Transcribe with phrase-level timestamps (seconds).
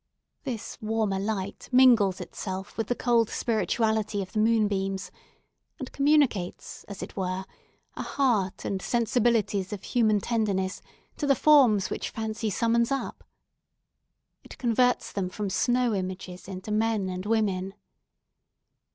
[0.45, 5.11] This warmer light mingles itself with the cold spirituality of the moon beams,
[5.77, 7.45] and communicates, as it were,
[7.93, 10.81] a heart and sensibilities of human tenderness
[11.17, 13.23] to the forms which fancy summons up.
[14.43, 17.75] It converts them from snow images into men and women.